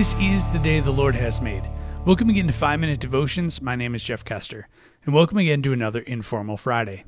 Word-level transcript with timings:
This 0.00 0.16
is 0.18 0.50
the 0.50 0.58
day 0.58 0.80
the 0.80 0.90
Lord 0.90 1.14
has 1.16 1.42
made. 1.42 1.62
Welcome 2.06 2.30
again 2.30 2.46
to 2.46 2.54
5 2.54 2.80
Minute 2.80 3.00
Devotions. 3.00 3.60
My 3.60 3.76
name 3.76 3.94
is 3.94 4.02
Jeff 4.02 4.24
Kester, 4.24 4.66
and 5.04 5.14
welcome 5.14 5.36
again 5.36 5.60
to 5.60 5.74
another 5.74 6.00
Informal 6.00 6.56
Friday. 6.56 7.04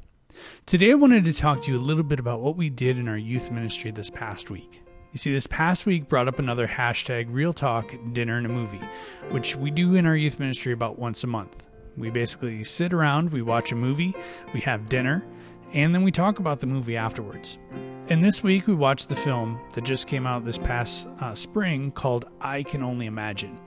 Today 0.67 0.91
I 0.91 0.97
wanted 0.97 1.25
to 1.25 1.33
talk 1.33 1.63
to 1.63 1.73
you 1.73 1.79
a 1.79 1.81
little 1.81 2.03
bit 2.03 2.21
about 2.21 2.43
what 2.43 2.59
we 2.59 2.69
did 2.69 2.99
in 2.99 3.09
our 3.09 3.17
youth 3.17 3.51
ministry 3.51 3.93
this 3.93 4.11
past 4.11 4.51
week. 4.51 4.83
You 5.11 5.19
see, 5.19 5.33
this 5.33 5.47
past 5.47 5.87
week 5.87 6.07
brought 6.07 6.29
up 6.29 6.39
another 6.39 6.69
hashtag 6.69 7.29
Real 7.31 7.55
Talk 7.55 7.95
Dinner 8.13 8.37
and 8.37 8.45
a 8.45 8.51
Movie, 8.51 8.87
which 9.31 9.57
we 9.57 9.71
do 9.71 9.95
in 9.95 10.05
our 10.05 10.15
youth 10.15 10.39
ministry 10.39 10.75
about 10.75 10.99
once 10.99 11.25
a 11.25 11.29
month. 11.29 11.65
We 11.97 12.11
basically 12.11 12.63
sit 12.63 12.93
around, 12.93 13.33
we 13.33 13.41
watch 13.41 13.73
a 13.73 13.75
movie, 13.75 14.15
we 14.53 14.61
have 14.61 14.91
dinner, 14.91 15.25
and 15.73 15.95
then 15.95 16.03
we 16.03 16.13
talk 16.13 16.41
about 16.41 16.61
the 16.61 16.67
movie 16.67 16.99
afterwards. 16.99 17.57
And 18.13 18.23
this 18.23 18.43
week 18.43 18.67
we 18.67 18.75
watched 18.75 19.09
the 19.09 19.17
film 19.17 19.59
that 19.73 19.85
just 19.85 20.07
came 20.07 20.27
out 20.27 20.45
this 20.45 20.59
past 20.59 21.09
uh, 21.23 21.35
spring 21.35 21.91
called 21.93 22.27
I 22.43 22.63
Can 22.63 22.83
Only 22.83 23.07
Imagine. 23.07 23.59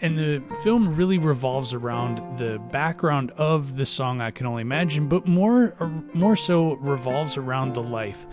And 0.00 0.16
the 0.16 0.42
film 0.62 0.96
really 0.96 1.18
revolves 1.18 1.74
around 1.74 2.38
the 2.38 2.58
background 2.72 3.32
of 3.32 3.76
the 3.76 3.84
song 3.84 4.22
I 4.22 4.30
Can 4.30 4.46
Only 4.46 4.62
Imagine, 4.62 5.08
but 5.08 5.26
more 5.26 5.76
more 6.14 6.36
so 6.36 6.76
revolves 6.76 7.36
around 7.36 7.74
the 7.74 7.82
life 7.82 8.26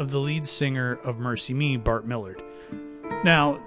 of 0.00 0.10
the 0.10 0.18
lead 0.18 0.44
singer 0.48 0.94
of 1.04 1.18
MercyMe, 1.18 1.84
Bart 1.84 2.04
Millard. 2.04 2.42
Now, 3.22 3.62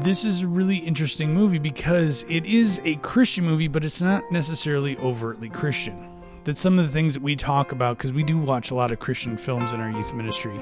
this 0.00 0.24
is 0.24 0.42
a 0.42 0.48
really 0.48 0.78
interesting 0.78 1.32
movie 1.32 1.60
because 1.60 2.24
it 2.28 2.44
is 2.44 2.80
a 2.82 2.96
Christian 2.96 3.44
movie, 3.44 3.68
but 3.68 3.84
it's 3.84 4.02
not 4.02 4.32
necessarily 4.32 4.96
overtly 4.96 5.48
Christian. 5.48 6.13
That's 6.44 6.60
some 6.60 6.78
of 6.78 6.84
the 6.84 6.90
things 6.90 7.14
that 7.14 7.22
we 7.22 7.36
talk 7.36 7.72
about 7.72 7.96
because 7.96 8.12
we 8.12 8.22
do 8.22 8.36
watch 8.36 8.70
a 8.70 8.74
lot 8.74 8.90
of 8.90 9.00
Christian 9.00 9.38
films 9.38 9.72
in 9.72 9.80
our 9.80 9.90
youth 9.90 10.12
ministry. 10.12 10.60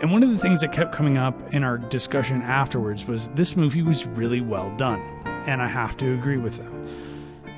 And 0.00 0.10
one 0.10 0.22
of 0.22 0.30
the 0.30 0.38
things 0.38 0.62
that 0.62 0.72
kept 0.72 0.92
coming 0.92 1.18
up 1.18 1.52
in 1.52 1.62
our 1.62 1.76
discussion 1.76 2.40
afterwards 2.40 3.04
was 3.04 3.28
this 3.28 3.54
movie 3.54 3.82
was 3.82 4.06
really 4.06 4.40
well 4.40 4.74
done. 4.78 5.00
And 5.46 5.60
I 5.60 5.66
have 5.66 5.98
to 5.98 6.14
agree 6.14 6.38
with 6.38 6.56
them. 6.56 6.88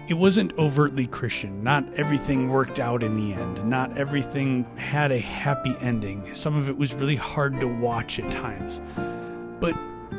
It 0.09 0.14
wasn't 0.14 0.59
overtly 0.59 1.06
Christian. 1.06 1.62
Not 1.62 1.84
everything 1.95 2.48
worked 2.51 2.81
out 2.81 3.05
in 3.05 3.17
the 3.17 3.33
end. 3.33 3.64
Not 3.64 3.97
everything 3.97 4.64
had 4.77 5.12
a 5.12 5.20
happy 5.20 5.77
ending. 5.81 6.34
Some 6.34 6.56
of 6.56 6.69
it 6.69 6.77
was 6.77 6.95
really 6.95 7.14
hard 7.14 7.61
to 7.61 7.69
watch 7.69 8.19
at 8.19 8.29
times. 8.33 8.83
But 9.61 9.77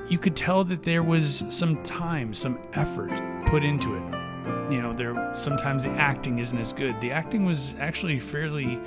you 0.07 0.17
could 0.17 0.37
tell 0.37 0.63
that 0.63 0.83
there 0.83 1.03
was 1.03 1.43
some 1.49 1.83
time, 1.83 2.33
some 2.33 2.57
effort 2.73 3.11
put 3.47 3.65
into 3.65 3.95
it 3.95 4.22
you 4.71 4.81
know 4.81 4.93
there 4.93 5.31
sometimes 5.35 5.83
the 5.83 5.89
acting 5.91 6.39
isn't 6.39 6.57
as 6.57 6.73
good. 6.73 6.99
The 7.01 7.11
acting 7.11 7.45
was 7.45 7.75
actually 7.79 8.19
fairly 8.19 8.79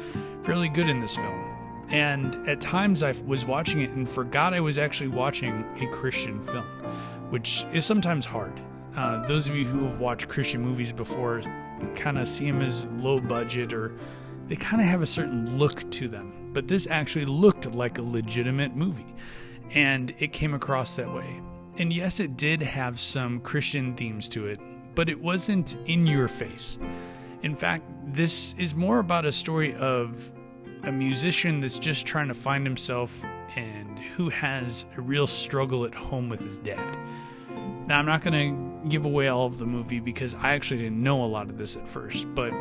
fairly 0.42 0.68
good 0.68 0.88
in 0.88 1.00
this 1.00 1.16
film. 1.16 1.52
And 1.88 2.48
at 2.48 2.60
times 2.60 3.02
i 3.02 3.12
was 3.27 3.44
watching 3.44 3.80
it 3.80 3.91
and 3.91 4.08
forgot 4.08 4.52
i 4.55 4.60
was 4.60 4.77
actually 4.77 5.08
watching 5.08 5.64
a 5.80 5.86
christian 5.92 6.42
film 6.42 6.64
which 7.30 7.66
is 7.72 7.84
sometimes 7.84 8.24
hard. 8.24 8.60
Uh, 8.96 9.27
those 9.27 9.48
of 9.48 9.55
you 9.55 9.66
who 9.66 9.84
have 9.84 10.00
watched 10.00 10.28
christian 10.28 10.60
movies 10.60 10.92
before 10.92 11.41
kind 11.94 12.18
of 12.18 12.27
see 12.27 12.46
them 12.50 12.62
as 12.62 12.86
low 12.98 13.18
budget 13.18 13.72
or 13.72 13.92
they 14.48 14.56
kind 14.56 14.80
of 14.80 14.88
have 14.88 15.02
a 15.02 15.06
certain 15.06 15.58
look 15.58 15.90
to 15.90 16.08
them. 16.08 16.50
But 16.52 16.68
this 16.68 16.86
actually 16.86 17.27
looked 17.27 17.74
like 17.74 17.98
a 17.98 18.02
legitimate 18.02 18.74
movie 18.74 19.14
and 19.74 20.14
it 20.18 20.33
came 20.33 20.55
across 20.55 20.96
that 20.96 21.12
way. 21.12 21.40
And 21.78 21.92
yes 21.92 22.20
it 22.20 22.36
did 22.36 22.61
have 22.62 22.98
some 22.98 23.40
christian 23.40 23.94
themes 23.94 24.28
to 24.30 24.46
it 24.46 24.61
but 24.97 25.08
it 25.08 25.20
wasn't 25.20 25.77
in 25.86 26.06
your 26.06 26.27
face. 26.27 26.78
In 27.42 27.55
fact, 27.55 27.84
this 28.06 28.55
is 28.58 28.75
more 28.75 28.98
about 28.98 29.25
a 29.25 29.30
story 29.30 29.77
of 29.77 30.33
a 30.83 30.91
musician 30.91 31.61
that's 31.61 31.78
just 31.78 32.06
trying 32.06 32.28
to 32.28 32.34
find 32.34 32.66
himself 32.66 33.22
and 33.55 33.98
who 33.98 34.30
has 34.30 34.86
a 34.96 35.01
real 35.01 35.27
struggle 35.27 35.84
at 35.84 35.95
home 35.95 36.29
with 36.29 36.42
his 36.42 36.58
dad. 36.58 36.98
Now, 37.86 37.98
I'm 37.98 38.07
not 38.07 38.23
going 38.23 38.83
to 38.83 38.89
give 38.89 39.05
away 39.05 39.29
all 39.29 39.46
of 39.46 39.58
the 39.58 39.67
movie 39.67 40.01
because 40.01 40.34
I 40.34 40.55
actually 40.55 40.83
didn't 40.83 41.01
know 41.01 41.23
a 41.23 41.27
lot 41.27 41.51
of 41.51 41.58
this 41.58 41.77
at 41.77 41.89
first, 41.89 42.27
but 42.34 42.52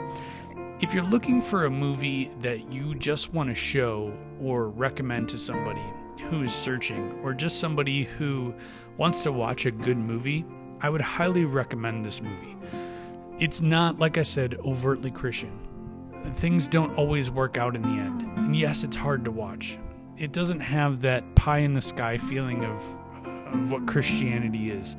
if 0.81 0.93
you're 0.93 1.03
looking 1.03 1.41
for 1.41 1.65
a 1.65 1.69
movie 1.69 2.31
that 2.41 2.71
you 2.71 2.95
just 2.95 3.33
want 3.33 3.49
to 3.49 3.55
show 3.55 4.13
or 4.41 4.69
recommend 4.69 5.29
to 5.29 5.37
somebody 5.37 5.81
who 6.29 6.43
is 6.43 6.53
searching, 6.53 7.17
or 7.23 7.33
just 7.33 7.59
somebody 7.59 8.03
who 8.03 8.53
wants 8.97 9.21
to 9.21 9.31
watch 9.31 9.65
a 9.65 9.71
good 9.71 9.97
movie, 9.97 10.43
I 10.81 10.89
would 10.89 11.01
highly 11.01 11.45
recommend 11.45 12.03
this 12.03 12.21
movie. 12.21 12.55
It's 13.39 13.61
not, 13.61 13.99
like 13.99 14.17
I 14.17 14.21
said, 14.21 14.55
overtly 14.65 15.11
Christian. 15.11 15.51
Things 16.33 16.67
don't 16.67 16.95
always 16.95 17.29
work 17.29 17.57
out 17.57 17.75
in 17.75 17.81
the 17.81 17.89
end. 17.89 18.21
And 18.37 18.55
yes, 18.55 18.83
it's 18.83 18.95
hard 18.95 19.25
to 19.25 19.31
watch. 19.31 19.77
It 20.17 20.31
doesn't 20.31 20.61
have 20.61 21.01
that 21.01 21.35
pie 21.35 21.59
in 21.59 21.73
the 21.73 21.81
sky 21.81 22.17
feeling 22.17 22.63
of, 22.63 22.81
of 23.53 23.71
what 23.71 23.85
Christianity 23.85 24.71
is. 24.71 24.95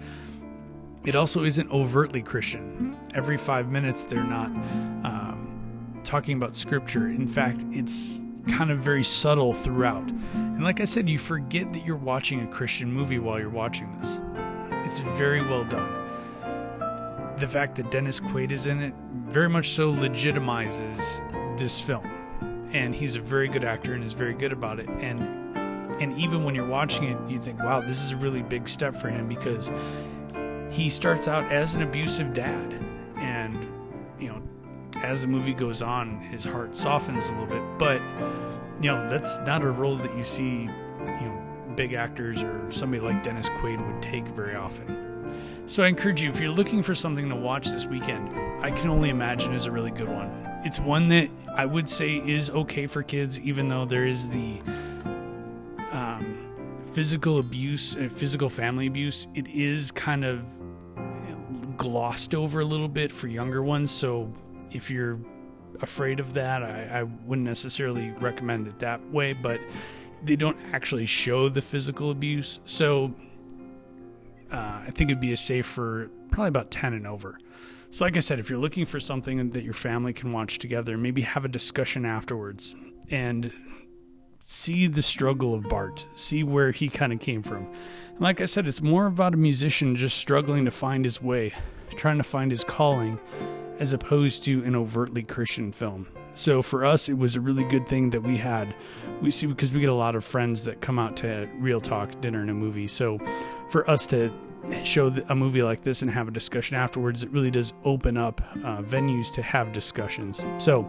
It 1.04 1.14
also 1.14 1.44
isn't 1.44 1.70
overtly 1.70 2.20
Christian. 2.20 2.96
Every 3.14 3.36
five 3.36 3.70
minutes, 3.70 4.04
they're 4.04 4.22
not 4.22 4.48
um, 4.48 6.00
talking 6.04 6.36
about 6.36 6.56
scripture. 6.56 7.06
In 7.08 7.28
fact, 7.28 7.64
it's 7.70 8.20
kind 8.48 8.70
of 8.70 8.78
very 8.78 9.04
subtle 9.04 9.54
throughout. 9.54 10.08
And 10.34 10.64
like 10.64 10.80
I 10.80 10.84
said, 10.84 11.08
you 11.08 11.18
forget 11.18 11.72
that 11.72 11.84
you're 11.84 11.96
watching 11.96 12.42
a 12.42 12.46
Christian 12.46 12.92
movie 12.92 13.18
while 13.18 13.38
you're 13.38 13.48
watching 13.48 13.90
this. 14.00 14.20
It's 14.86 15.00
very 15.00 15.42
well 15.42 15.64
done. 15.64 15.92
The 17.38 17.48
fact 17.48 17.74
that 17.74 17.90
Dennis 17.90 18.20
Quaid 18.20 18.52
is 18.52 18.68
in 18.68 18.80
it 18.80 18.94
very 19.26 19.48
much 19.48 19.70
so 19.70 19.92
legitimizes 19.92 21.58
this 21.58 21.80
film. 21.80 22.06
And 22.72 22.94
he's 22.94 23.16
a 23.16 23.20
very 23.20 23.48
good 23.48 23.64
actor 23.64 23.94
and 23.94 24.04
is 24.04 24.12
very 24.14 24.32
good 24.32 24.52
about 24.52 24.78
it. 24.78 24.88
And 24.88 25.20
and 26.00 26.16
even 26.18 26.44
when 26.44 26.54
you're 26.54 26.68
watching 26.68 27.04
it, 27.04 27.30
you 27.30 27.40
think, 27.40 27.58
wow, 27.58 27.80
this 27.80 28.02
is 28.02 28.12
a 28.12 28.16
really 28.16 28.42
big 28.42 28.68
step 28.68 28.94
for 28.94 29.08
him 29.08 29.26
because 29.26 29.72
he 30.70 30.88
starts 30.88 31.26
out 31.26 31.50
as 31.50 31.74
an 31.74 31.82
abusive 31.82 32.34
dad. 32.34 32.74
And, 33.16 33.66
you 34.20 34.28
know, 34.28 34.42
as 35.02 35.22
the 35.22 35.28
movie 35.28 35.54
goes 35.54 35.82
on, 35.82 36.20
his 36.20 36.44
heart 36.44 36.76
softens 36.76 37.30
a 37.30 37.32
little 37.32 37.46
bit. 37.46 37.62
But, 37.78 38.02
you 38.80 38.90
know, 38.90 39.08
that's 39.08 39.38
not 39.38 39.62
a 39.62 39.70
role 39.70 39.96
that 39.96 40.16
you 40.16 40.22
see, 40.24 40.68
big 41.76 41.92
actors 41.92 42.42
or 42.42 42.70
somebody 42.70 43.00
like 43.00 43.22
Dennis 43.22 43.48
Quaid 43.60 43.86
would 43.86 44.02
take 44.02 44.26
very 44.28 44.54
often. 44.54 45.04
So 45.68 45.82
I 45.82 45.88
encourage 45.88 46.22
you, 46.22 46.30
if 46.30 46.40
you're 46.40 46.50
looking 46.50 46.82
for 46.82 46.94
something 46.94 47.28
to 47.28 47.36
watch 47.36 47.68
this 47.68 47.86
weekend, 47.86 48.30
I 48.64 48.70
can 48.70 48.88
only 48.88 49.10
imagine 49.10 49.52
is 49.52 49.66
a 49.66 49.70
really 49.70 49.90
good 49.90 50.08
one. 50.08 50.30
It's 50.64 50.78
one 50.78 51.06
that 51.06 51.28
I 51.54 51.66
would 51.66 51.88
say 51.88 52.16
is 52.16 52.50
okay 52.50 52.86
for 52.86 53.02
kids, 53.02 53.40
even 53.40 53.68
though 53.68 53.84
there 53.84 54.06
is 54.06 54.28
the 54.28 54.60
um, 55.92 56.38
physical 56.92 57.38
abuse, 57.38 57.96
uh, 57.96 58.08
physical 58.12 58.48
family 58.48 58.86
abuse. 58.86 59.26
It 59.34 59.48
is 59.48 59.90
kind 59.90 60.24
of 60.24 60.44
glossed 61.76 62.34
over 62.34 62.60
a 62.60 62.64
little 62.64 62.88
bit 62.88 63.12
for 63.12 63.26
younger 63.26 63.62
ones. 63.62 63.90
So 63.90 64.32
if 64.70 64.90
you're 64.90 65.18
afraid 65.80 66.20
of 66.20 66.34
that, 66.34 66.62
I, 66.62 67.00
I 67.00 67.02
wouldn't 67.02 67.46
necessarily 67.46 68.10
recommend 68.12 68.66
it 68.66 68.78
that 68.80 69.00
way. 69.10 69.32
But 69.32 69.60
they 70.24 70.36
don't 70.36 70.56
actually 70.72 71.06
show 71.06 71.48
the 71.48 71.62
physical 71.62 72.10
abuse. 72.10 72.60
So 72.66 73.14
uh, 74.50 74.82
I 74.86 74.90
think 74.92 75.10
it'd 75.10 75.20
be 75.20 75.32
a 75.32 75.36
safe 75.36 75.66
for 75.66 76.10
probably 76.30 76.48
about 76.48 76.70
10 76.70 76.94
and 76.94 77.06
over. 77.06 77.38
So, 77.90 78.04
like 78.04 78.16
I 78.16 78.20
said, 78.20 78.38
if 78.38 78.50
you're 78.50 78.58
looking 78.58 78.84
for 78.84 79.00
something 79.00 79.50
that 79.50 79.62
your 79.62 79.74
family 79.74 80.12
can 80.12 80.32
watch 80.32 80.58
together, 80.58 80.98
maybe 80.98 81.22
have 81.22 81.44
a 81.44 81.48
discussion 81.48 82.04
afterwards 82.04 82.74
and 83.10 83.52
see 84.46 84.86
the 84.86 85.02
struggle 85.02 85.54
of 85.54 85.64
Bart, 85.68 86.06
see 86.14 86.42
where 86.42 86.72
he 86.72 86.88
kind 86.88 87.12
of 87.12 87.20
came 87.20 87.42
from. 87.42 87.66
And 88.08 88.20
like 88.20 88.40
I 88.40 88.44
said, 88.44 88.66
it's 88.66 88.82
more 88.82 89.06
about 89.06 89.34
a 89.34 89.36
musician 89.38 89.96
just 89.96 90.18
struggling 90.18 90.64
to 90.64 90.70
find 90.70 91.04
his 91.04 91.22
way, 91.22 91.52
trying 91.96 92.18
to 92.18 92.24
find 92.24 92.50
his 92.50 92.64
calling, 92.64 93.18
as 93.78 93.92
opposed 93.92 94.42
to 94.44 94.62
an 94.64 94.76
overtly 94.76 95.22
Christian 95.22 95.72
film. 95.72 96.06
So 96.36 96.62
for 96.62 96.84
us, 96.84 97.08
it 97.08 97.18
was 97.18 97.34
a 97.34 97.40
really 97.40 97.64
good 97.64 97.88
thing 97.88 98.10
that 98.10 98.22
we 98.22 98.36
had. 98.36 98.74
We 99.20 99.30
see 99.30 99.46
because 99.46 99.72
we 99.72 99.80
get 99.80 99.88
a 99.88 99.94
lot 99.94 100.14
of 100.14 100.24
friends 100.24 100.64
that 100.64 100.80
come 100.80 100.98
out 100.98 101.16
to 101.18 101.48
Real 101.58 101.80
Talk 101.80 102.20
dinner 102.20 102.42
and 102.42 102.50
a 102.50 102.54
movie. 102.54 102.86
So 102.86 103.18
for 103.70 103.88
us 103.90 104.06
to 104.06 104.32
show 104.84 105.08
a 105.28 105.34
movie 105.34 105.62
like 105.62 105.82
this 105.82 106.02
and 106.02 106.10
have 106.10 106.28
a 106.28 106.30
discussion 106.30 106.76
afterwards, 106.76 107.22
it 107.22 107.30
really 107.30 107.50
does 107.50 107.72
open 107.84 108.16
up 108.16 108.40
uh, 108.64 108.82
venues 108.82 109.32
to 109.34 109.42
have 109.42 109.72
discussions. 109.72 110.44
So, 110.58 110.82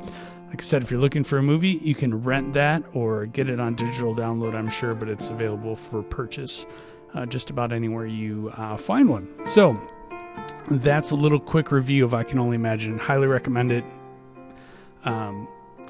like 0.50 0.62
I 0.62 0.64
said, 0.64 0.84
if 0.84 0.92
you're 0.92 1.00
looking 1.00 1.24
for 1.24 1.38
a 1.38 1.44
movie, 1.44 1.80
you 1.84 1.94
can 1.94 2.24
rent 2.24 2.54
that 2.54 2.84
or 2.94 3.26
get 3.26 3.50
it 3.50 3.60
on 3.60 3.76
digital 3.76 4.16
download, 4.16 4.56
I'm 4.56 4.70
sure, 4.70 4.94
but 4.94 5.10
it's 5.10 5.30
available 5.30 5.76
for 5.76 6.02
purchase 6.02 6.66
uh, 7.14 7.26
just 7.26 7.50
about 7.50 7.72
anywhere 7.72 8.06
you 8.06 8.52
uh, 8.58 8.78
find 8.78 9.10
one. 9.10 9.28
So, 9.46 9.80
that's 10.70 11.12
a 11.12 11.16
little 11.16 11.40
quick 11.40 11.72
review 11.72 12.04
of 12.04 12.14
I 12.14 12.24
Can 12.24 12.40
Only 12.40 12.56
Imagine. 12.56 12.98
Highly 12.98 13.28
recommend 13.28 13.72
it. 13.72 13.84
Um, 15.08 15.48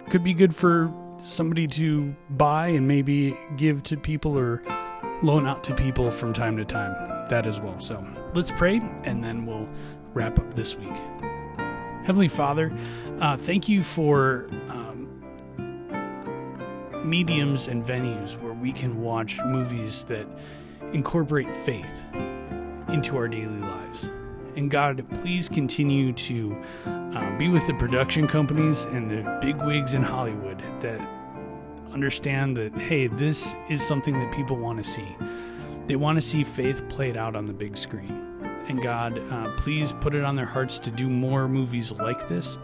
could 0.10 0.24
be 0.24 0.34
good 0.34 0.56
for 0.56 0.94
somebody 1.20 1.68
to 1.68 2.16
buy 2.30 2.68
and 2.68 2.88
maybe 2.88 3.36
give 3.56 3.82
to 3.84 3.98
people 3.98 4.38
or 4.38 4.62
loan 5.24 5.48
out 5.48 5.64
to 5.64 5.74
people 5.74 6.12
from 6.12 6.34
time 6.34 6.56
to 6.58 6.64
time. 6.64 6.94
That 7.28 7.48
as 7.48 7.60
well. 7.60 7.80
So 7.80 8.06
let's 8.36 8.52
pray 8.52 8.80
and 9.04 9.24
then 9.24 9.48
we'll 9.48 9.68
wrap 10.14 10.38
up 10.38 10.56
this 10.56 10.78
week. 10.78 10.96
Heavenly 12.06 12.28
Father, 12.28 12.72
uh, 13.20 13.38
thank 13.38 13.68
you 13.68 13.84
for 13.84 14.48
um, 14.70 15.10
mediums 17.04 17.68
and 17.68 17.84
venues 17.84 18.40
where 18.42 18.54
we 18.54 18.72
can 18.72 19.02
watch 19.02 19.40
movies 19.46 20.06
that 20.06 20.28
incorporate 20.94 21.50
faith 21.66 22.06
into 22.88 23.18
our 23.18 23.28
daily 23.28 23.60
lives. 23.60 24.12
And 24.58 24.72
God, 24.72 25.06
please 25.22 25.48
continue 25.48 26.12
to 26.14 26.58
uh, 26.88 27.38
be 27.38 27.48
with 27.48 27.68
the 27.68 27.76
production 27.76 28.28
companies 28.28 28.86
and 28.86 29.10
the 29.10 29.38
big 29.40 29.56
wigs 29.58 29.94
in 29.94 30.02
Hollywood 30.02 30.64
that 30.82 31.00
understand 31.94 32.58
that, 32.58 32.74
hey, 32.74 33.06
this 33.06 33.56
is 33.70 33.86
something 33.86 34.16
that 34.16 34.34
people 34.34 34.58
want 34.58 34.80
to 34.80 34.84
see. 34.84 35.16
They 35.86 35.96
want 35.96 36.16
to 36.18 36.22
see 36.24 36.44
faith 36.44 36.90
played 36.90 37.16
out 37.16 37.36
on 37.36 37.46
the 37.46 37.54
big 37.54 37.78
screen. 37.78 38.42
And 38.68 38.82
God, 38.82 39.22
uh, 39.32 39.54
please 39.58 39.92
put 39.92 40.16
it 40.16 40.24
on 40.24 40.36
their 40.36 40.48
hearts 40.48 40.80
to 40.80 40.90
do 40.90 41.08
more 41.08 41.48
movies 41.48 41.92
like 41.92 42.28
this. 42.28 42.58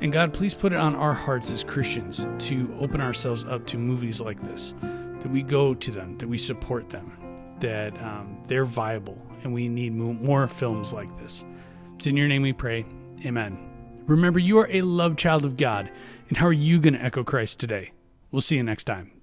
And 0.00 0.12
God, 0.12 0.32
please 0.32 0.54
put 0.54 0.72
it 0.72 0.78
on 0.78 0.94
our 0.94 1.12
hearts 1.12 1.50
as 1.50 1.64
Christians 1.64 2.24
to 2.46 2.72
open 2.78 3.00
ourselves 3.00 3.44
up 3.44 3.66
to 3.66 3.78
movies 3.78 4.20
like 4.20 4.40
this, 4.42 4.74
that 4.80 5.30
we 5.30 5.42
go 5.42 5.74
to 5.74 5.90
them, 5.90 6.16
that 6.18 6.28
we 6.28 6.38
support 6.38 6.88
them, 6.88 7.56
that 7.58 8.00
um, 8.00 8.38
they're 8.46 8.64
viable, 8.64 9.20
and 9.46 9.54
we 9.54 9.68
need 9.68 9.94
more 9.94 10.48
films 10.48 10.92
like 10.92 11.16
this. 11.18 11.44
It's 11.94 12.06
in 12.06 12.16
your 12.16 12.26
name 12.28 12.42
we 12.42 12.52
pray. 12.52 12.84
Amen. 13.24 13.56
Remember, 14.06 14.38
you 14.40 14.58
are 14.58 14.68
a 14.70 14.82
loved 14.82 15.18
child 15.18 15.44
of 15.44 15.56
God, 15.56 15.88
and 16.28 16.36
how 16.36 16.46
are 16.46 16.52
you 16.52 16.80
going 16.80 16.94
to 16.94 17.02
echo 17.02 17.24
Christ 17.24 17.60
today? 17.60 17.92
We'll 18.30 18.42
see 18.42 18.56
you 18.56 18.64
next 18.64 18.84
time. 18.84 19.15